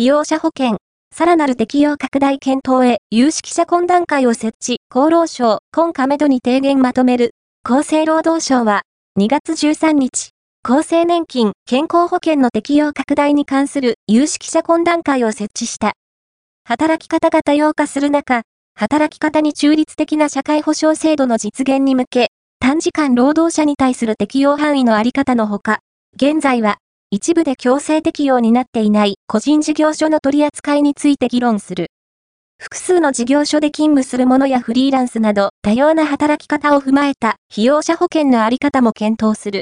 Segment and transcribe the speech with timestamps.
[0.00, 0.78] 費用者保険、
[1.14, 7.32] さらなる適用拡大検討へ有識者懇談会を設置、厚労省、今夏めどに提言まとめる。
[7.64, 8.80] 厚生労働省は、
[9.18, 10.30] 2月13日、
[10.62, 15.92] 厚生年金、健康保険の適用拡大に関する有識者懇談会を設置した。
[16.64, 18.40] 働き方が多様化する中、
[18.74, 22.28] 働き方に中立的な社会保障制度の実現に向け、
[22.58, 25.80] 短時間労働者に対する適用範囲のあり方のほか、
[26.16, 26.78] 現在は
[27.12, 31.88] 一部で強制適用になっていない個人事業所の取り扱いについて議論する。
[32.56, 39.58] 複数の事業所で勤務する者やフリーランスなど多様な働き方を踏まえた費用者保険のあり方も検討する。